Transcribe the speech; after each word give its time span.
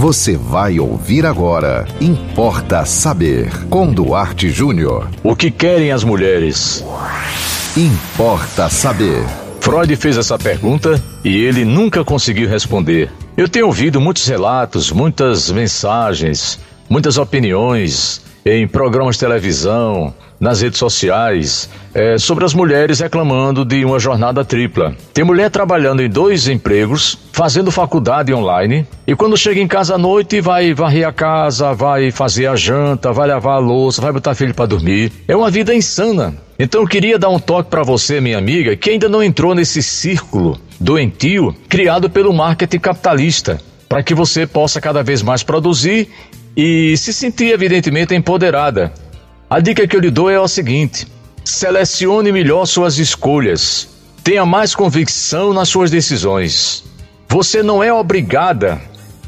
Você 0.00 0.34
vai 0.34 0.80
ouvir 0.80 1.26
agora. 1.26 1.86
Importa 2.00 2.86
saber. 2.86 3.50
Com 3.68 3.92
Duarte 3.92 4.48
Júnior. 4.48 5.10
O 5.22 5.36
que 5.36 5.50
querem 5.50 5.92
as 5.92 6.02
mulheres? 6.02 6.82
Importa 7.76 8.70
saber. 8.70 9.22
Freud 9.60 9.94
fez 9.96 10.16
essa 10.16 10.38
pergunta 10.38 10.98
e 11.22 11.44
ele 11.44 11.66
nunca 11.66 12.02
conseguiu 12.02 12.48
responder. 12.48 13.12
Eu 13.36 13.46
tenho 13.46 13.66
ouvido 13.66 14.00
muitos 14.00 14.26
relatos, 14.26 14.90
muitas 14.90 15.52
mensagens, 15.52 16.58
muitas 16.88 17.18
opiniões 17.18 18.22
em 18.44 18.66
programas 18.66 19.16
de 19.16 19.20
televisão, 19.20 20.14
nas 20.40 20.62
redes 20.62 20.78
sociais, 20.78 21.68
é, 21.92 22.16
sobre 22.16 22.44
as 22.44 22.54
mulheres 22.54 23.00
reclamando 23.00 23.64
de 23.64 23.84
uma 23.84 23.98
jornada 23.98 24.42
tripla. 24.42 24.96
Tem 25.12 25.22
mulher 25.22 25.50
trabalhando 25.50 26.02
em 26.02 26.08
dois 26.08 26.48
empregos, 26.48 27.18
fazendo 27.32 27.70
faculdade 27.70 28.32
online, 28.32 28.86
e 29.06 29.14
quando 29.14 29.36
chega 29.36 29.60
em 29.60 29.68
casa 29.68 29.96
à 29.96 29.98
noite 29.98 30.40
vai 30.40 30.72
varrer 30.72 31.06
a 31.06 31.12
casa, 31.12 31.74
vai 31.74 32.10
fazer 32.10 32.46
a 32.46 32.56
janta, 32.56 33.12
vai 33.12 33.28
lavar 33.28 33.56
a 33.56 33.58
louça, 33.58 34.00
vai 34.00 34.12
botar 34.12 34.34
filho 34.34 34.54
para 34.54 34.66
dormir. 34.66 35.12
É 35.28 35.36
uma 35.36 35.50
vida 35.50 35.74
insana. 35.74 36.34
Então 36.58 36.80
eu 36.82 36.86
queria 36.86 37.18
dar 37.18 37.28
um 37.28 37.38
toque 37.38 37.70
para 37.70 37.82
você, 37.82 38.20
minha 38.20 38.38
amiga, 38.38 38.76
que 38.76 38.90
ainda 38.90 39.08
não 39.08 39.22
entrou 39.22 39.54
nesse 39.54 39.82
círculo 39.82 40.58
doentio 40.78 41.54
criado 41.68 42.08
pelo 42.08 42.32
marketing 42.32 42.78
capitalista, 42.78 43.60
para 43.88 44.02
que 44.02 44.14
você 44.14 44.46
possa 44.46 44.80
cada 44.80 45.02
vez 45.02 45.22
mais 45.22 45.42
produzir 45.42 46.08
e 46.56 46.96
se 46.96 47.12
sentir 47.12 47.52
evidentemente 47.52 48.14
empoderada. 48.14 48.92
A 49.48 49.60
dica 49.60 49.86
que 49.86 49.96
eu 49.96 50.00
lhe 50.00 50.10
dou 50.10 50.30
é 50.30 50.38
o 50.38 50.48
seguinte: 50.48 51.06
selecione 51.44 52.32
melhor 52.32 52.66
suas 52.66 52.98
escolhas. 52.98 53.88
Tenha 54.22 54.44
mais 54.44 54.74
convicção 54.74 55.52
nas 55.52 55.68
suas 55.68 55.90
decisões. 55.90 56.84
Você 57.28 57.62
não 57.62 57.82
é 57.82 57.92
obrigada 57.92 58.80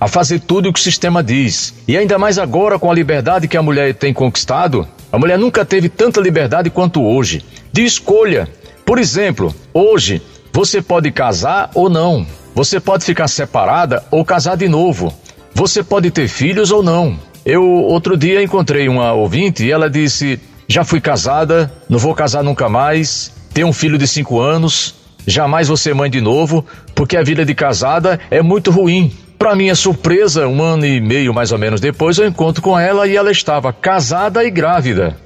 a 0.00 0.08
fazer 0.08 0.40
tudo 0.40 0.68
o 0.68 0.72
que 0.72 0.80
o 0.80 0.82
sistema 0.82 1.22
diz. 1.22 1.74
E 1.86 1.96
ainda 1.96 2.18
mais 2.18 2.38
agora 2.38 2.78
com 2.78 2.90
a 2.90 2.94
liberdade 2.94 3.46
que 3.46 3.56
a 3.56 3.62
mulher 3.62 3.94
tem 3.94 4.12
conquistado, 4.12 4.88
a 5.12 5.18
mulher 5.18 5.38
nunca 5.38 5.64
teve 5.64 5.88
tanta 5.88 6.20
liberdade 6.20 6.70
quanto 6.70 7.02
hoje. 7.02 7.44
De 7.72 7.84
escolha. 7.84 8.48
Por 8.84 8.98
exemplo, 8.98 9.54
hoje 9.72 10.22
você 10.52 10.82
pode 10.82 11.10
casar 11.12 11.70
ou 11.74 11.88
não. 11.88 12.26
Você 12.54 12.80
pode 12.80 13.04
ficar 13.04 13.28
separada 13.28 14.04
ou 14.10 14.24
casar 14.24 14.56
de 14.56 14.68
novo. 14.68 15.14
Você 15.54 15.82
pode 15.82 16.10
ter 16.10 16.28
filhos 16.28 16.70
ou 16.70 16.82
não. 16.82 17.18
Eu 17.44 17.64
outro 17.64 18.16
dia 18.16 18.42
encontrei 18.42 18.88
uma 18.88 19.12
ouvinte 19.12 19.64
e 19.64 19.70
ela 19.70 19.88
disse: 19.88 20.38
Já 20.68 20.84
fui 20.84 21.00
casada, 21.00 21.72
não 21.88 21.98
vou 21.98 22.14
casar 22.14 22.42
nunca 22.42 22.68
mais, 22.68 23.32
tenho 23.52 23.68
um 23.68 23.72
filho 23.72 23.98
de 23.98 24.06
cinco 24.06 24.40
anos, 24.40 24.94
jamais 25.26 25.68
vou 25.68 25.76
ser 25.76 25.94
mãe 25.94 26.10
de 26.10 26.20
novo, 26.20 26.64
porque 26.94 27.16
a 27.16 27.22
vida 27.22 27.44
de 27.44 27.54
casada 27.54 28.20
é 28.30 28.42
muito 28.42 28.70
ruim. 28.70 29.12
Para 29.38 29.56
minha 29.56 29.74
surpresa, 29.74 30.46
um 30.46 30.62
ano 30.62 30.84
e 30.84 31.00
meio 31.00 31.32
mais 31.32 31.50
ou 31.50 31.58
menos 31.58 31.80
depois, 31.80 32.18
eu 32.18 32.26
encontro 32.26 32.60
com 32.60 32.78
ela 32.78 33.06
e 33.06 33.16
ela 33.16 33.30
estava 33.30 33.72
casada 33.72 34.44
e 34.44 34.50
grávida. 34.50 35.16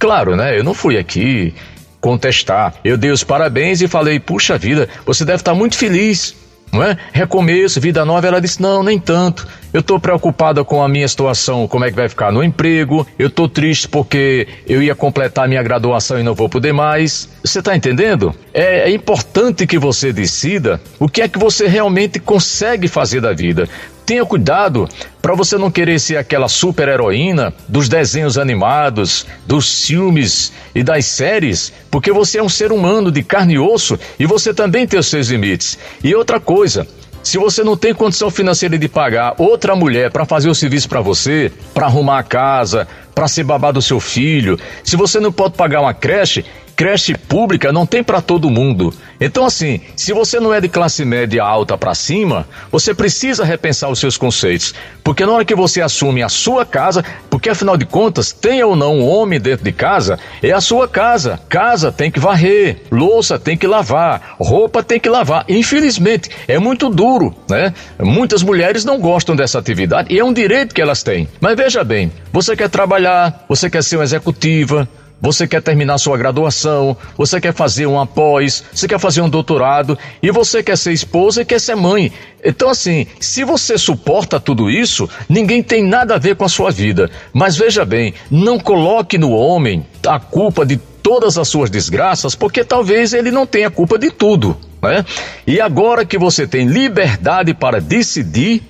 Claro, 0.00 0.34
né? 0.34 0.58
Eu 0.58 0.64
não 0.64 0.74
fui 0.74 0.98
aqui 0.98 1.54
contestar. 2.00 2.74
Eu 2.84 2.96
dei 2.96 3.12
os 3.12 3.22
parabéns 3.22 3.80
e 3.80 3.86
falei: 3.86 4.18
Puxa 4.18 4.58
vida, 4.58 4.88
você 5.06 5.24
deve 5.24 5.36
estar 5.36 5.54
muito 5.54 5.76
feliz 5.76 6.34
não 6.72 6.82
é? 6.82 6.96
Recomeço, 7.12 7.80
vida 7.80 8.04
nova. 8.04 8.26
Ela 8.26 8.40
disse: 8.40 8.60
Não, 8.62 8.82
nem 8.82 8.98
tanto. 8.98 9.46
Eu 9.72 9.80
estou 9.80 10.00
preocupada 10.00 10.64
com 10.64 10.82
a 10.82 10.88
minha 10.88 11.06
situação, 11.06 11.68
como 11.68 11.84
é 11.84 11.90
que 11.90 11.96
vai 11.96 12.08
ficar 12.08 12.32
no 12.32 12.42
emprego. 12.42 13.06
Eu 13.18 13.28
estou 13.28 13.48
triste 13.48 13.88
porque 13.88 14.48
eu 14.66 14.82
ia 14.82 14.94
completar 14.94 15.46
minha 15.48 15.62
graduação 15.62 16.18
e 16.18 16.22
não 16.22 16.34
vou 16.34 16.48
poder 16.48 16.72
mais. 16.72 17.28
Você 17.44 17.58
está 17.58 17.76
entendendo? 17.76 18.34
É, 18.54 18.90
é 18.90 18.90
importante 18.90 19.66
que 19.66 19.78
você 19.78 20.12
decida 20.12 20.80
o 20.98 21.08
que 21.08 21.20
é 21.20 21.28
que 21.28 21.38
você 21.38 21.66
realmente 21.66 22.18
consegue 22.18 22.88
fazer 22.88 23.20
da 23.20 23.32
vida. 23.32 23.68
Tenha 24.12 24.26
cuidado 24.26 24.86
para 25.22 25.34
você 25.34 25.56
não 25.56 25.70
querer 25.70 25.98
ser 25.98 26.18
aquela 26.18 26.46
super 26.46 26.86
heroína 26.86 27.50
dos 27.66 27.88
desenhos 27.88 28.36
animados, 28.36 29.26
dos 29.46 29.86
filmes 29.86 30.52
e 30.74 30.82
das 30.82 31.06
séries, 31.06 31.72
porque 31.90 32.12
você 32.12 32.36
é 32.36 32.42
um 32.42 32.48
ser 32.48 32.72
humano 32.72 33.10
de 33.10 33.22
carne 33.22 33.54
e 33.54 33.58
osso 33.58 33.98
e 34.18 34.26
você 34.26 34.52
também 34.52 34.86
tem 34.86 35.00
os 35.00 35.06
seus 35.06 35.28
limites. 35.28 35.78
E 36.04 36.14
outra 36.14 36.38
coisa, 36.38 36.86
se 37.22 37.38
você 37.38 37.64
não 37.64 37.74
tem 37.74 37.94
condição 37.94 38.30
financeira 38.30 38.76
de 38.76 38.86
pagar 38.86 39.34
outra 39.38 39.74
mulher 39.74 40.10
para 40.10 40.26
fazer 40.26 40.50
o 40.50 40.54
serviço 40.54 40.90
para 40.90 41.00
você, 41.00 41.50
para 41.72 41.86
arrumar 41.86 42.18
a 42.18 42.22
casa, 42.22 42.86
para 43.14 43.26
ser 43.28 43.44
babá 43.44 43.72
do 43.72 43.80
seu 43.80 43.98
filho, 43.98 44.58
se 44.84 44.94
você 44.94 45.20
não 45.20 45.32
pode 45.32 45.54
pagar 45.54 45.80
uma 45.80 45.94
creche, 45.94 46.44
creche 46.76 47.16
pública 47.16 47.72
não 47.72 47.86
tem 47.86 48.02
para 48.02 48.20
todo 48.20 48.50
mundo. 48.50 48.92
Então, 49.20 49.44
assim, 49.46 49.80
se 49.94 50.12
você 50.12 50.40
não 50.40 50.52
é 50.52 50.60
de 50.60 50.68
classe 50.68 51.04
média 51.04 51.44
alta 51.44 51.78
para 51.78 51.94
cima, 51.94 52.46
você 52.70 52.92
precisa 52.92 53.44
repensar 53.44 53.88
os 53.88 54.00
seus 54.00 54.16
conceitos. 54.16 54.74
Porque 55.04 55.24
na 55.24 55.32
hora 55.32 55.44
que 55.44 55.54
você 55.54 55.80
assume 55.80 56.22
a 56.22 56.28
sua 56.28 56.66
casa, 56.66 57.04
porque 57.30 57.48
afinal 57.48 57.76
de 57.76 57.86
contas, 57.86 58.32
tenha 58.32 58.66
ou 58.66 58.74
não 58.74 58.98
um 58.98 59.08
homem 59.08 59.40
dentro 59.40 59.64
de 59.64 59.72
casa, 59.72 60.18
é 60.42 60.50
a 60.50 60.60
sua 60.60 60.88
casa. 60.88 61.40
Casa 61.48 61.92
tem 61.92 62.10
que 62.10 62.18
varrer, 62.18 62.82
louça 62.90 63.38
tem 63.38 63.56
que 63.56 63.66
lavar, 63.66 64.34
roupa 64.40 64.82
tem 64.82 64.98
que 64.98 65.08
lavar. 65.08 65.44
Infelizmente, 65.48 66.30
é 66.48 66.58
muito 66.58 66.88
duro, 66.88 67.34
né? 67.48 67.72
Muitas 68.00 68.42
mulheres 68.42 68.84
não 68.84 68.98
gostam 68.98 69.36
dessa 69.36 69.58
atividade 69.58 70.12
e 70.12 70.18
é 70.18 70.24
um 70.24 70.32
direito 70.32 70.74
que 70.74 70.80
elas 70.80 71.02
têm. 71.02 71.28
Mas 71.40 71.56
veja 71.56 71.84
bem, 71.84 72.10
você 72.32 72.56
quer 72.56 72.68
trabalhar, 72.68 73.44
você 73.48 73.70
quer 73.70 73.82
ser 73.82 73.96
uma 73.96 74.04
executiva, 74.04 74.88
você 75.22 75.46
quer 75.46 75.62
terminar 75.62 75.98
sua 75.98 76.18
graduação, 76.18 76.96
você 77.16 77.40
quer 77.40 77.54
fazer 77.54 77.86
um 77.86 77.98
após, 77.98 78.64
você 78.74 78.88
quer 78.88 78.98
fazer 78.98 79.20
um 79.20 79.30
doutorado 79.30 79.96
e 80.20 80.32
você 80.32 80.64
quer 80.64 80.76
ser 80.76 80.92
esposa 80.92 81.42
e 81.42 81.44
quer 81.44 81.60
ser 81.60 81.76
mãe. 81.76 82.12
Então, 82.44 82.68
assim, 82.68 83.06
se 83.20 83.44
você 83.44 83.78
suporta 83.78 84.40
tudo 84.40 84.68
isso, 84.68 85.08
ninguém 85.28 85.62
tem 85.62 85.84
nada 85.84 86.16
a 86.16 86.18
ver 86.18 86.34
com 86.34 86.44
a 86.44 86.48
sua 86.48 86.72
vida. 86.72 87.08
Mas 87.32 87.56
veja 87.56 87.84
bem, 87.84 88.12
não 88.28 88.58
coloque 88.58 89.16
no 89.16 89.30
homem 89.30 89.86
a 90.04 90.18
culpa 90.18 90.66
de 90.66 90.76
todas 90.76 91.38
as 91.38 91.46
suas 91.46 91.70
desgraças, 91.70 92.34
porque 92.34 92.64
talvez 92.64 93.12
ele 93.12 93.30
não 93.30 93.46
tenha 93.46 93.70
culpa 93.70 93.96
de 93.98 94.10
tudo. 94.10 94.56
Né? 94.82 95.04
E 95.46 95.60
agora 95.60 96.04
que 96.04 96.18
você 96.18 96.46
tem 96.46 96.66
liberdade 96.66 97.54
para 97.54 97.80
decidir, 97.80 98.62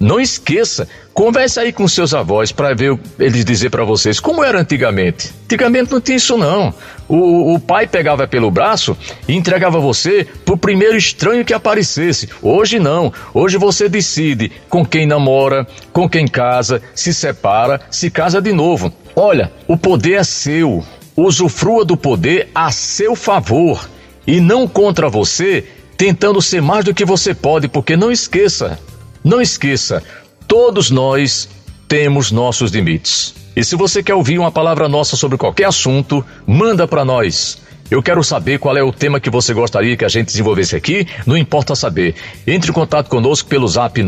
não 0.00 0.20
esqueça, 0.20 0.88
converse 1.12 1.58
aí 1.58 1.72
com 1.72 1.88
seus 1.88 2.14
avós 2.14 2.52
para 2.52 2.74
ver 2.74 2.98
eles 3.18 3.44
dizer 3.44 3.70
para 3.70 3.84
vocês 3.84 4.20
como 4.20 4.44
era 4.44 4.60
antigamente. 4.60 5.32
Antigamente 5.44 5.90
não 5.90 6.00
tinha 6.00 6.16
isso 6.16 6.36
não. 6.36 6.72
O, 7.08 7.54
o 7.54 7.58
pai 7.58 7.86
pegava 7.86 8.26
pelo 8.28 8.50
braço 8.50 8.96
e 9.26 9.34
entregava 9.34 9.80
você 9.80 10.26
pro 10.44 10.56
primeiro 10.56 10.96
estranho 10.96 11.44
que 11.44 11.54
aparecesse. 11.54 12.28
Hoje 12.40 12.78
não. 12.78 13.12
Hoje 13.34 13.56
você 13.56 13.88
decide 13.88 14.52
com 14.68 14.84
quem 14.84 15.06
namora, 15.06 15.66
com 15.92 16.08
quem 16.08 16.28
casa, 16.28 16.80
se 16.94 17.12
separa, 17.12 17.80
se 17.90 18.10
casa 18.10 18.40
de 18.40 18.52
novo. 18.52 18.92
Olha, 19.16 19.50
o 19.66 19.76
poder 19.76 20.14
é 20.14 20.24
seu. 20.24 20.84
Usufrua 21.16 21.84
do 21.84 21.96
poder 21.96 22.48
a 22.54 22.70
seu 22.70 23.16
favor 23.16 23.88
e 24.24 24.40
não 24.40 24.68
contra 24.68 25.08
você, 25.08 25.64
tentando 25.96 26.40
ser 26.40 26.62
mais 26.62 26.84
do 26.84 26.94
que 26.94 27.04
você 27.04 27.34
pode, 27.34 27.66
porque 27.66 27.96
não 27.96 28.12
esqueça, 28.12 28.78
não 29.24 29.40
esqueça, 29.40 30.02
todos 30.46 30.90
nós 30.90 31.48
temos 31.86 32.30
nossos 32.30 32.70
limites. 32.70 33.34
E 33.56 33.64
se 33.64 33.74
você 33.74 34.02
quer 34.02 34.14
ouvir 34.14 34.38
uma 34.38 34.52
palavra 34.52 34.88
nossa 34.88 35.16
sobre 35.16 35.36
qualquer 35.36 35.64
assunto, 35.64 36.24
manda 36.46 36.86
para 36.86 37.04
nós. 37.04 37.58
Eu 37.90 38.02
quero 38.02 38.22
saber 38.22 38.58
qual 38.58 38.76
é 38.76 38.82
o 38.82 38.92
tema 38.92 39.18
que 39.18 39.30
você 39.30 39.54
gostaria 39.54 39.96
que 39.96 40.04
a 40.04 40.08
gente 40.08 40.26
desenvolvesse 40.26 40.76
aqui, 40.76 41.06
não 41.26 41.36
importa 41.36 41.74
saber. 41.74 42.14
Entre 42.46 42.70
em 42.70 42.74
contato 42.74 43.08
conosco 43.08 43.48
pelo 43.48 43.66
zap 43.66 44.02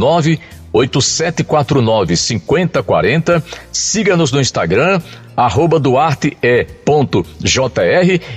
98749 0.72 2.16
5040, 2.16 3.42
siga-nos 3.72 4.32
no 4.32 4.40
Instagram, 4.40 5.00
arroba 5.36 5.78
duarte.jr 5.78 6.66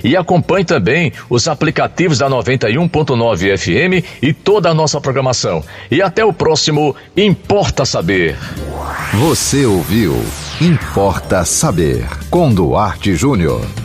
e 0.02 0.16
acompanhe 0.16 0.64
também 0.64 1.12
os 1.28 1.46
aplicativos 1.48 2.18
da 2.18 2.28
91.9 2.28 3.56
FM 3.56 4.04
e 4.22 4.32
toda 4.32 4.70
a 4.70 4.74
nossa 4.74 5.00
programação. 5.00 5.62
E 5.90 6.00
até 6.02 6.24
o 6.24 6.32
próximo 6.32 6.96
Importa 7.16 7.84
Saber. 7.84 8.36
Você 9.14 9.64
ouviu 9.66 10.14
Importa 10.60 11.44
Saber 11.44 12.06
com 12.30 12.52
Duarte 12.52 13.14
Júnior. 13.14 13.83